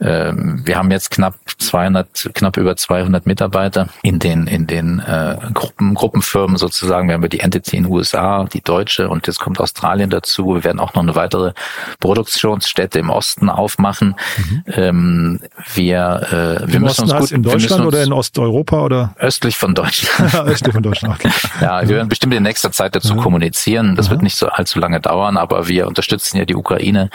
[0.00, 5.36] ähm, wir haben jetzt knapp 200, knapp über 200 Mitarbeiter in den in den äh,
[5.52, 7.08] Gruppen, Gruppenfirmen sozusagen.
[7.08, 10.54] Wir haben die Entity in den USA, die deutsche und jetzt kommt Australien dazu.
[10.54, 11.52] Wir werden auch noch eine weitere
[12.00, 14.14] Produktionsstätte im Osten aufmachen.
[14.36, 14.64] Mhm.
[14.72, 15.40] Ähm,
[15.74, 20.34] wir äh, wir müssen uns gut, in Deutschland oder in Osteuropa oder östlich von Deutschland.
[20.46, 21.14] östlich von Deutschland.
[21.14, 21.30] Okay.
[21.60, 23.22] Ja, wir werden bestimmt in nächster Zeit dazu ja.
[23.22, 23.96] kommunizieren.
[23.96, 24.12] Das ja.
[24.12, 27.10] wird nicht so allzu lange dauern, aber wir unterstützen ja die Ukraine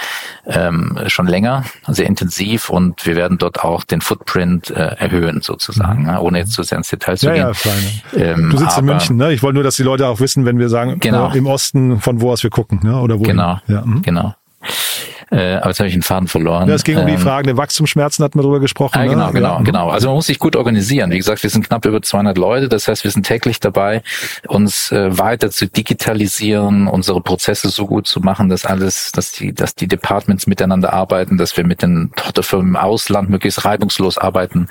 [0.48, 6.04] ähm, schon länger, sehr intensiv und wir werden dort auch den Footprint äh, erhöhen sozusagen,
[6.04, 6.18] mhm.
[6.20, 7.56] ohne jetzt zu sehr ins Detail zu ja, gehen.
[8.14, 9.34] Ja, ähm, du sitzt aber, in München, ne?
[9.34, 11.32] Ich wollte nur, dass die Leute auch wissen, wenn wir sagen, genau.
[11.32, 13.00] Äh, im Osten von wo aus wir gucken, ne?
[13.00, 13.24] Oder wo?
[13.24, 14.04] Genau, ja, mhm.
[14.04, 14.36] genau.
[15.32, 16.68] Äh, aber jetzt habe ich den Faden verloren.
[16.68, 19.00] Ja, es ging um die ähm, Frage der Wachstumsschmerzen, hatten wir darüber gesprochen.
[19.00, 19.34] Ah, genau, ne?
[19.34, 19.62] genau, ja.
[19.62, 19.90] genau.
[19.90, 21.10] Also man muss sich gut organisieren.
[21.12, 22.68] Wie gesagt, wir sind knapp über 200 Leute.
[22.68, 24.04] Das heißt, wir sind täglich dabei,
[24.48, 29.54] uns äh, weiter zu digitalisieren, unsere Prozesse so gut zu machen, dass alles, dass die,
[29.54, 34.68] dass die Departments miteinander arbeiten, dass wir mit den Tochterfirmen im Ausland möglichst reibungslos arbeiten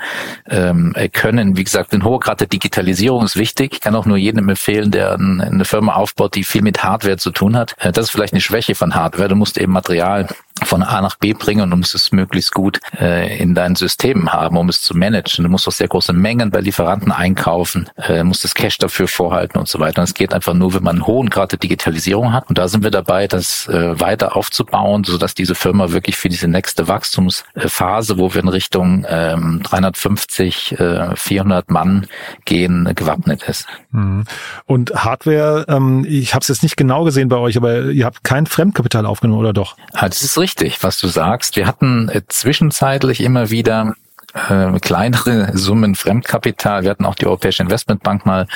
[0.47, 1.57] ähm, können.
[1.57, 3.73] Wie gesagt, ein hoher Grad der Digitalisierung ist wichtig.
[3.73, 7.31] Ich kann auch nur jedem empfehlen, der eine Firma aufbaut, die viel mit Hardware zu
[7.31, 7.75] tun hat.
[7.79, 9.27] Äh, das ist vielleicht eine Schwäche von Hardware.
[9.27, 10.27] Du musst eben Material
[10.63, 14.31] von A nach B bringen und du musst es möglichst gut äh, in deinen Systemen
[14.31, 15.43] haben, um es zu managen.
[15.43, 19.57] Du musst auch sehr große Mengen bei Lieferanten einkaufen, äh, musst das Cash dafür vorhalten
[19.57, 20.01] und so weiter.
[20.01, 22.49] Und es geht einfach nur, wenn man einen hohen Grad der Digitalisierung hat.
[22.49, 26.47] Und da sind wir dabei, das äh, weiter aufzubauen, sodass diese Firma wirklich für diese
[26.47, 32.07] nächste Wachstumsphase, wo wir in Richtung ähm, 350, äh, 400 Mann
[32.45, 33.67] gehen, gewappnet ist.
[33.91, 34.25] Mhm.
[34.65, 38.23] Und Hardware, ähm, ich habe es jetzt nicht genau gesehen bei euch, aber ihr habt
[38.23, 39.75] kein Fremdkapital aufgenommen, oder doch?
[39.93, 40.50] Ja, das ist richtig,
[40.81, 41.55] was du sagst.
[41.55, 43.95] Wir hatten äh, zwischenzeitlich immer wieder
[44.33, 46.83] äh, kleinere Summen Fremdkapital.
[46.83, 48.47] Wir hatten auch die Europäische Investmentbank mal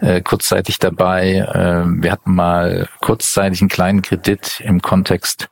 [0.00, 1.36] äh, kurzzeitig dabei.
[1.36, 5.48] Äh, wir hatten mal kurzzeitig einen kleinen Kredit im Kontext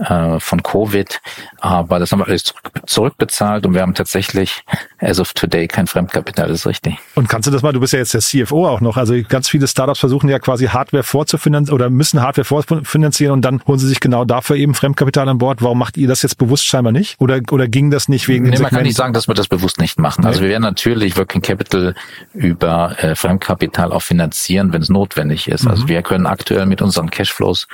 [0.00, 1.20] äh, von Covid.
[1.58, 2.54] Aber das haben wir alles
[2.86, 4.62] zurückbezahlt und wir haben tatsächlich
[4.98, 6.98] as of today kein Fremdkapital, das ist richtig.
[7.14, 9.48] Und kannst du das mal, du bist ja jetzt der CFO auch noch, also ganz
[9.48, 13.88] viele Startups versuchen ja quasi Hardware vorzufinanzieren oder müssen Hardware vorfinanzieren und dann holen sie
[13.88, 15.62] sich genau dafür eben Fremdkapital an Bord.
[15.62, 17.16] Warum macht ihr das jetzt bewusst scheinbar nicht?
[17.18, 19.80] Oder, oder ging das nicht wegen nee, man kann nicht sagen, dass wir das bewusst
[19.80, 20.24] nicht machen.
[20.24, 21.94] Also wir werden natürlich Working Capital
[22.34, 25.66] über äh, Fremdkapital auch finanzieren, wenn es notwendig ist.
[25.66, 25.80] Also mhm.
[25.80, 27.66] Also wir können aktuell mit unseren Cashflows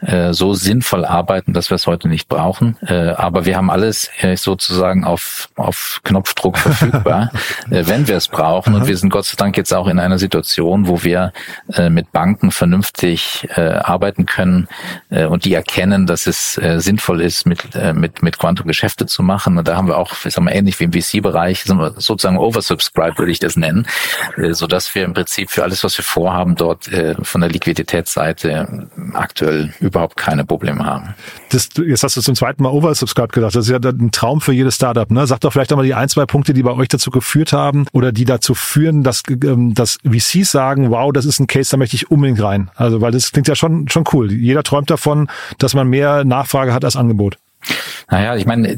[0.00, 2.76] äh, so sinnvoll arbeiten, dass wir wir es heute nicht brauchen.
[2.86, 7.30] Äh, aber wir haben alles äh, sozusagen auf, auf Knopfdruck verfügbar,
[7.70, 8.74] äh, wenn wir es brauchen.
[8.74, 11.32] Und wir sind Gott sei Dank jetzt auch in einer Situation, wo wir
[11.72, 14.68] äh, mit Banken vernünftig äh, arbeiten können
[15.10, 19.06] äh, und die erkennen, dass es äh, sinnvoll ist, mit, äh, mit, mit Quantum Geschäfte
[19.06, 19.58] zu machen.
[19.58, 23.32] Und da haben wir auch, ich sag mal, ähnlich wie im VC-Bereich, sozusagen oversubscribed, würde
[23.32, 23.86] ich das nennen,
[24.36, 27.50] äh, so dass wir im Prinzip für alles, was wir vorhaben, dort äh, von der
[27.50, 31.14] Liquiditätsseite aktuell überhaupt keine Probleme haben.
[31.50, 33.54] Das jetzt, jetzt hast du zum zweiten Mal Oversubscribe gesagt.
[33.56, 35.10] Das ist ja ein Traum für jedes Startup.
[35.10, 35.26] Ne?
[35.26, 38.12] Sag doch vielleicht einmal die ein, zwei Punkte, die bei euch dazu geführt haben oder
[38.12, 41.96] die dazu führen, dass, ähm, dass VCs sagen, wow, das ist ein Case, da möchte
[41.96, 42.70] ich unbedingt rein.
[42.76, 44.32] Also, weil das klingt ja schon, schon cool.
[44.32, 47.38] Jeder träumt davon, dass man mehr Nachfrage hat als Angebot.
[48.10, 48.76] Naja, ich meine,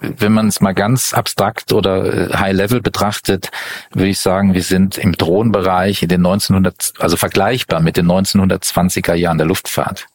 [0.00, 3.50] wenn man es mal ganz abstrakt oder äh, High Level betrachtet,
[3.92, 9.14] würde ich sagen, wir sind im Drohnenbereich in den 1900, also vergleichbar mit den 1920er
[9.14, 10.06] Jahren der Luftfahrt.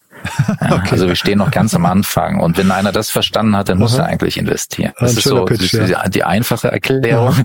[0.62, 0.90] Ja, okay.
[0.92, 2.40] Also wir stehen noch ganz am Anfang.
[2.40, 4.04] Und wenn einer das verstanden hat, dann muss Aha.
[4.04, 4.94] er eigentlich investieren.
[5.00, 6.08] Das Ein ist so Pitch, das ja.
[6.08, 7.36] die, einfache Erklärung.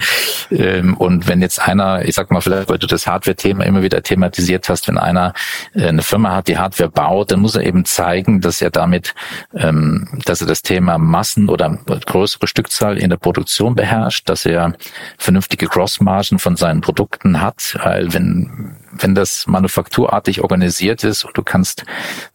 [0.50, 0.82] Ja.
[0.98, 4.68] Und wenn jetzt einer, ich sag mal vielleicht, weil du das Hardware-Thema immer wieder thematisiert
[4.68, 5.32] hast, wenn einer
[5.74, 9.14] äh, eine Firma hat, die Hardware baut, dann muss er eben zeigen, dass er damit,
[9.54, 14.74] ähm, dass er das Thema Massen oder größere Stückzahl in der Produktion beherrscht, dass er
[15.18, 17.76] vernünftige Crossmargen von seinen Produkten hat.
[17.82, 21.84] Weil wenn wenn das manufakturartig organisiert ist und du kannst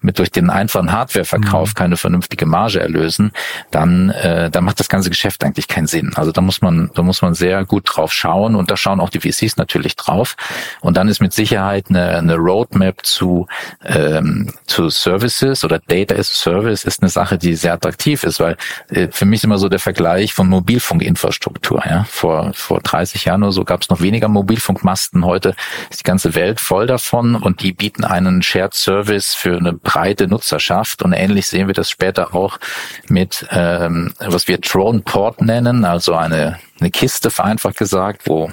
[0.01, 1.73] mit durch den einfachen Hardwareverkauf mhm.
[1.73, 3.31] keine vernünftige Marge erlösen,
[3.71, 6.11] dann, äh, dann macht das ganze Geschäft eigentlich keinen Sinn.
[6.15, 9.09] Also da muss man, da muss man sehr gut drauf schauen und da schauen auch
[9.09, 10.35] die VCs natürlich drauf.
[10.81, 13.47] Und dann ist mit Sicherheit eine, eine Roadmap zu,
[13.83, 18.39] ähm, zu Services oder Data as a Service ist eine Sache, die sehr attraktiv ist,
[18.39, 18.57] weil
[18.89, 21.83] äh, für mich ist immer so der Vergleich von Mobilfunkinfrastruktur.
[21.85, 22.05] Ja?
[22.09, 25.25] Vor, vor 30 Jahren oder so gab es noch weniger Mobilfunkmasten.
[25.25, 25.55] Heute
[25.89, 30.27] ist die ganze Welt voll davon und die bieten einen Shared Service für eine breite
[30.27, 31.01] Nutzerschaft.
[31.03, 32.59] Und ähnlich sehen wir das später auch
[33.07, 38.51] mit, ähm, was wir Drone Port nennen, also eine, eine Kiste vereinfacht gesagt, wo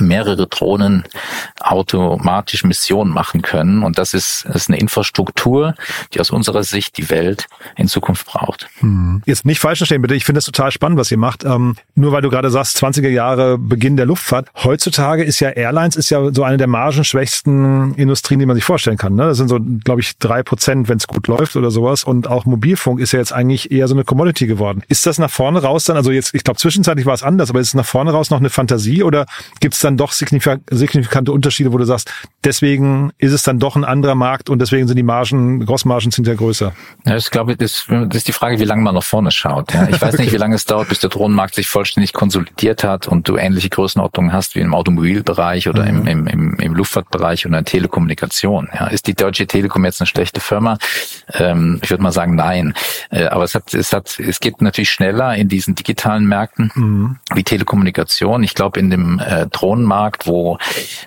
[0.00, 1.04] mehrere Drohnen
[1.60, 3.82] automatisch Missionen machen können.
[3.82, 5.74] Und das ist, das ist eine Infrastruktur,
[6.12, 7.46] die aus unserer Sicht die Welt
[7.76, 8.68] in Zukunft braucht.
[8.80, 9.22] Hm.
[9.24, 10.14] Jetzt nicht falsch verstehen, bitte.
[10.14, 11.44] Ich finde das total spannend, was ihr macht.
[11.44, 14.50] Ähm, nur weil du gerade sagst, 20er Jahre Beginn der Luftfahrt.
[14.62, 18.98] Heutzutage ist ja Airlines ist ja so eine der margenschwächsten Industrien, die man sich vorstellen
[18.98, 19.14] kann.
[19.14, 19.24] Ne?
[19.24, 22.04] Das sind so, glaube ich, drei Prozent, wenn es gut läuft oder sowas.
[22.04, 24.82] Und auch Mobilfunk ist ja jetzt eigentlich eher so eine Commodity geworden.
[24.88, 27.60] Ist das nach vorne raus dann, also jetzt, ich glaube, zwischenzeitlich war es anders, aber
[27.60, 29.24] ist es nach vorne raus noch eine Fantasie oder
[29.60, 32.12] gibt es dann doch signifikante Unterschiede, wo du sagst,
[32.44, 36.26] deswegen ist es dann doch ein anderer Markt und deswegen sind die Margen, Grossmargen sind
[36.26, 36.72] ja größer?
[37.06, 39.72] Ja, ich glaube, das, das ist die Frage, wie lange man nach vorne schaut.
[39.72, 39.88] Ja.
[39.88, 40.24] Ich weiß okay.
[40.24, 43.68] nicht, wie lange es dauert, bis der Drohnenmarkt sich vollständig konsolidiert hat und du ähnliche
[43.68, 46.06] Größenordnungen hast wie im Automobilbereich oder mhm.
[46.06, 48.68] im, im, im, Luftfahrtbereich oder in Telekommunikation.
[48.74, 48.88] Ja.
[48.88, 50.78] Ist die Deutsche Telekom jetzt eine schlechte Firma?
[51.32, 52.74] Ähm, ich würde mal sagen, nein.
[53.10, 57.16] Äh, aber es hat, es hat, es geht natürlich schneller in diesen digitalen Märkten mhm.
[57.34, 58.42] wie Telekommunikation.
[58.42, 60.58] Ich glaube, in dem äh, Drohnenmarkt Markt, wo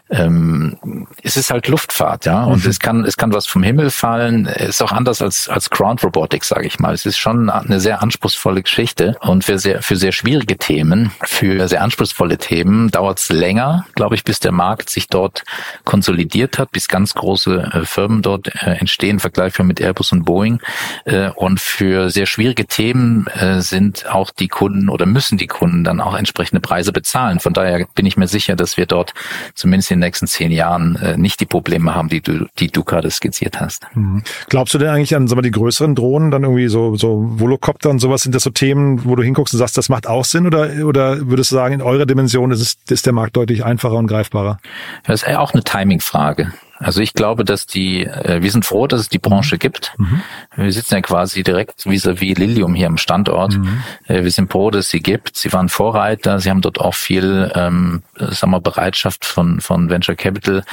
[0.10, 2.70] ähm, es ist halt Luftfahrt, ja, und mhm.
[2.70, 4.46] es kann es kann was vom Himmel fallen.
[4.46, 6.94] Ist auch anders als als Ground Robotics, sage ich mal.
[6.94, 11.68] Es ist schon eine sehr anspruchsvolle Geschichte und für sehr für sehr schwierige Themen, für
[11.68, 15.44] sehr anspruchsvolle Themen dauert es länger, glaube ich, bis der Markt sich dort
[15.84, 20.60] konsolidiert hat, bis ganz große äh, Firmen dort äh, entstehen, vergleichbar mit Airbus und Boeing.
[21.06, 25.84] Äh, und für sehr schwierige Themen äh, sind auch die Kunden oder müssen die Kunden
[25.84, 27.40] dann auch entsprechende Preise bezahlen.
[27.40, 29.14] Von daher bin ich mir sicher, sicher, dass wir dort
[29.56, 32.84] zumindest in den nächsten zehn Jahren äh, nicht die Probleme haben, die du, die du
[32.84, 33.86] gerade skizziert hast.
[33.94, 34.24] Mhm.
[34.50, 37.90] Glaubst du denn eigentlich an sagen wir, die größeren Drohnen, dann irgendwie so, so Volocopter
[37.90, 38.24] und sowas?
[38.24, 40.46] Sind das so Themen, wo du hinguckst und sagst, das macht auch Sinn?
[40.46, 43.96] Oder, oder würdest du sagen, in eurer Dimension ist, es, ist der Markt deutlich einfacher
[43.96, 44.60] und greifbarer?
[45.06, 46.54] Das ist auch eine Timing-Frage.
[46.82, 49.94] Also ich glaube, dass die, äh, wir sind froh, dass es die Branche gibt.
[49.98, 50.22] Mhm.
[50.56, 53.58] Wir sitzen ja quasi direkt vis-à-vis Lilium hier am Standort.
[53.58, 53.84] Mhm.
[54.08, 55.38] Äh, wir sind froh, dass sie gibt.
[55.38, 56.40] Sie waren Vorreiter.
[56.40, 60.64] Sie haben dort auch viel, ähm, sagen wir, Bereitschaft von, von Venture Capital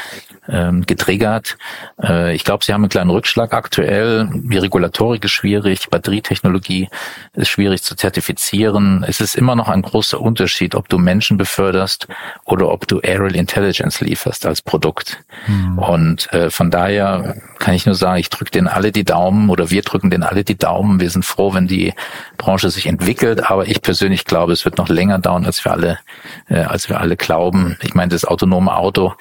[0.49, 1.57] ähm, getriggert.
[2.03, 4.29] Äh, ich glaube, sie haben einen kleinen Rückschlag aktuell.
[4.33, 6.89] Die Regulatorik ist schwierig, Batterietechnologie
[7.35, 9.05] ist schwierig zu zertifizieren.
[9.07, 12.09] Es ist immer noch ein großer Unterschied, ob du Menschen beförderst
[12.45, 15.19] oder ob du Aerial Intelligence lieferst als Produkt.
[15.47, 15.79] Mhm.
[15.99, 19.71] Und äh, von daher kann ich nur sagen, ich drücke denen alle die Daumen oder
[19.71, 21.01] wir drücken denen alle die Daumen.
[21.01, 21.93] Wir sind froh, wenn die
[22.37, 25.99] Branche sich entwickelt, aber ich persönlich glaube, es wird noch länger dauern, als wir alle,
[26.49, 27.77] äh, als wir alle glauben.
[27.83, 29.15] Ich meine, das autonome Auto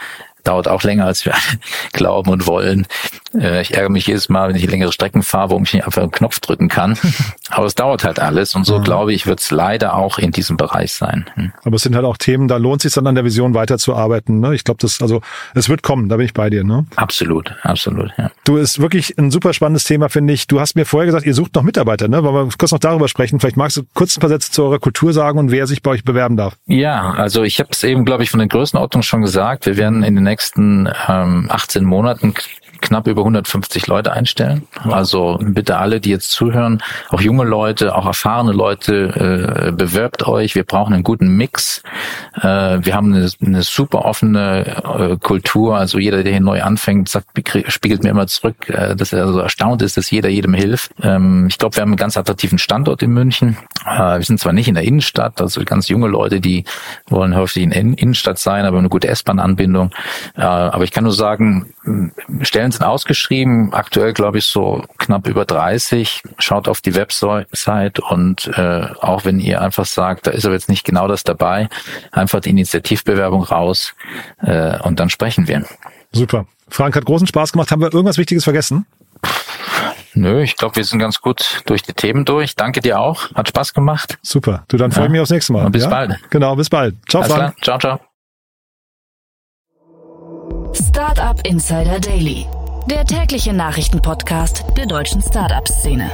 [0.43, 1.33] dauert auch länger, als wir
[1.93, 2.85] glauben und wollen.
[3.33, 6.01] Äh, ich ärgere mich jedes Mal, wenn ich längere Strecken fahre, wo ich nicht einfach
[6.01, 6.97] einen Knopf drücken kann.
[7.49, 8.83] Aber es dauert halt alles und so, mhm.
[8.83, 11.25] glaube ich, wird es leider auch in diesem Bereich sein.
[11.35, 11.51] Hm.
[11.63, 14.39] Aber es sind halt auch Themen, da lohnt es sich dann an der Vision weiterzuarbeiten.
[14.39, 14.55] Ne?
[14.55, 15.21] Ich glaube, das, also
[15.53, 16.63] es wird kommen, da bin ich bei dir.
[16.63, 16.85] Ne?
[16.95, 18.31] Absolut, absolut, ja.
[18.43, 20.47] Du, ist wirklich ein super spannendes Thema, finde ich.
[20.47, 22.23] Du hast mir vorher gesagt, ihr sucht noch Mitarbeiter, ne?
[22.23, 23.39] Wollen wir kurz noch darüber sprechen?
[23.39, 25.91] Vielleicht magst du kurz ein paar Sätze zu eurer Kultur sagen und wer sich bei
[25.91, 26.57] euch bewerben darf.
[26.65, 29.65] Ja, also ich habe es eben, glaube ich, von den Größenordnungen schon gesagt.
[29.65, 32.33] Wir werden in den nächsten ähm, 18 Monaten
[32.81, 34.67] knapp über 150 Leute einstellen.
[34.83, 40.55] Also bitte alle, die jetzt zuhören, auch junge Leute, auch erfahrene Leute, äh, bewerbt euch.
[40.55, 41.83] Wir brauchen einen guten Mix.
[42.35, 45.77] Äh, wir haben eine, eine super offene äh, Kultur.
[45.77, 47.27] Also jeder, der hier neu anfängt, sagt,
[47.67, 50.91] spiegelt mir immer zurück, äh, dass er so erstaunt ist, dass jeder jedem hilft.
[51.01, 53.57] Ähm, ich glaube, wir haben einen ganz attraktiven Standort in München.
[53.85, 56.63] Äh, wir sind zwar nicht in der Innenstadt, also ganz junge Leute, die
[57.07, 59.91] wollen häufig in der Innenstadt sein, aber eine gute S-Bahn-Anbindung.
[60.35, 61.73] Äh, aber ich kann nur sagen,
[62.41, 66.23] stellen sind ausgeschrieben, aktuell glaube ich so knapp über 30.
[66.39, 70.69] Schaut auf die Website und äh, auch wenn ihr einfach sagt, da ist aber jetzt
[70.69, 71.69] nicht genau das dabei,
[72.12, 73.93] einfach die Initiativbewerbung raus
[74.41, 75.65] äh, und dann sprechen wir.
[76.12, 76.45] Super.
[76.69, 77.71] Frank hat großen Spaß gemacht.
[77.71, 78.86] Haben wir irgendwas Wichtiges vergessen?
[80.13, 82.56] Nö, ich glaube, wir sind ganz gut durch die Themen durch.
[82.56, 83.32] Danke dir auch.
[83.36, 84.17] Hat Spaß gemacht.
[84.23, 84.63] Super.
[84.67, 85.65] Du, dann freue ich mich aufs nächste Mal.
[85.65, 85.89] Und bis ja?
[85.89, 86.17] bald.
[86.30, 86.95] Genau, bis bald.
[87.08, 87.58] Ciao, Alles Frank.
[87.62, 87.80] Klar.
[87.80, 88.07] Ciao, ciao.
[90.73, 92.45] Startup Insider Daily
[92.89, 96.10] der tägliche Nachrichtenpodcast der deutschen Startup-Szene.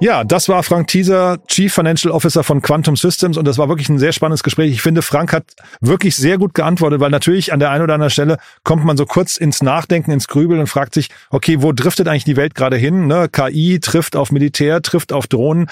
[0.00, 3.90] Ja, das war Frank Thieser, Chief Financial Officer von Quantum Systems und das war wirklich
[3.90, 4.72] ein sehr spannendes Gespräch.
[4.72, 5.44] Ich finde, Frank hat
[5.82, 9.04] wirklich sehr gut geantwortet, weil natürlich an der einen oder anderen Stelle kommt man so
[9.04, 12.78] kurz ins Nachdenken, ins Grübeln und fragt sich, okay, wo driftet eigentlich die Welt gerade
[12.78, 13.06] hin?
[13.06, 13.28] Ne?
[13.30, 15.68] KI trifft auf Militär, trifft auf Drohnen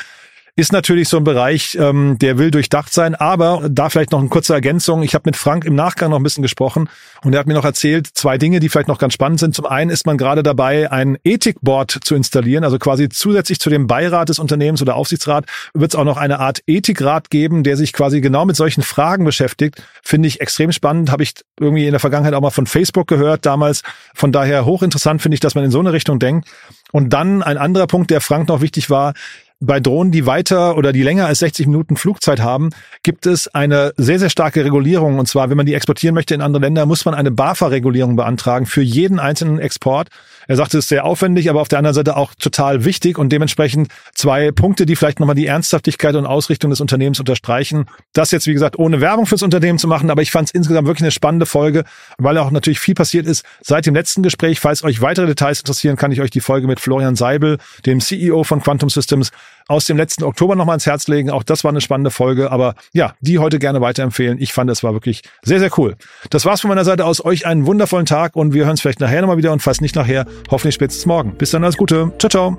[0.58, 3.14] ist natürlich so ein Bereich, ähm, der will durchdacht sein.
[3.14, 5.04] Aber da vielleicht noch eine kurze Ergänzung.
[5.04, 6.88] Ich habe mit Frank im Nachgang noch ein bisschen gesprochen
[7.22, 9.54] und er hat mir noch erzählt, zwei Dinge, die vielleicht noch ganz spannend sind.
[9.54, 12.64] Zum einen ist man gerade dabei, ein Ethikboard zu installieren.
[12.64, 15.44] Also quasi zusätzlich zu dem Beirat des Unternehmens oder Aufsichtsrat
[15.74, 19.24] wird es auch noch eine Art Ethikrat geben, der sich quasi genau mit solchen Fragen
[19.24, 19.80] beschäftigt.
[20.02, 21.12] Finde ich extrem spannend.
[21.12, 23.82] Habe ich irgendwie in der Vergangenheit auch mal von Facebook gehört damals.
[24.12, 26.48] Von daher hochinteressant finde ich, dass man in so eine Richtung denkt.
[26.90, 29.12] Und dann ein anderer Punkt, der Frank noch wichtig war,
[29.60, 32.70] bei Drohnen, die weiter oder die länger als 60 Minuten Flugzeit haben,
[33.02, 35.18] gibt es eine sehr, sehr starke Regulierung.
[35.18, 38.66] Und zwar, wenn man die exportieren möchte in andere Länder, muss man eine BAFA-Regulierung beantragen
[38.66, 40.08] für jeden einzelnen Export.
[40.46, 43.30] Er sagte, es ist sehr aufwendig, aber auf der anderen Seite auch total wichtig und
[43.30, 47.86] dementsprechend zwei Punkte, die vielleicht nochmal die Ernsthaftigkeit und Ausrichtung des Unternehmens unterstreichen.
[48.14, 50.86] Das jetzt, wie gesagt, ohne Werbung fürs Unternehmen zu machen, aber ich fand es insgesamt
[50.86, 51.84] wirklich eine spannende Folge,
[52.16, 54.60] weil auch natürlich viel passiert ist seit dem letzten Gespräch.
[54.60, 58.44] Falls euch weitere Details interessieren, kann ich euch die Folge mit Florian Seibel, dem CEO
[58.44, 59.32] von Quantum Systems,
[59.68, 61.30] aus dem letzten Oktober nochmal ins Herz legen.
[61.30, 64.40] Auch das war eine spannende Folge, aber ja, die heute gerne weiterempfehlen.
[64.40, 65.94] Ich fand, es war wirklich sehr, sehr cool.
[66.30, 67.24] Das war's von meiner Seite aus.
[67.24, 69.94] Euch einen wundervollen Tag und wir hören uns vielleicht nachher nochmal wieder und falls nicht
[69.94, 71.36] nachher, hoffentlich spätestens morgen.
[71.36, 72.12] Bis dann, alles Gute.
[72.18, 72.58] Ciao, ciao.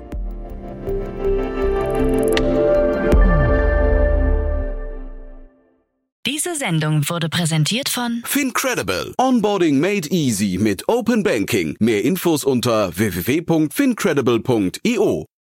[6.26, 9.14] Diese Sendung wurde präsentiert von Fincredible.
[9.18, 11.76] Onboarding made easy mit Open Banking.
[11.80, 15.29] Mehr Infos unter www.fincredible.io.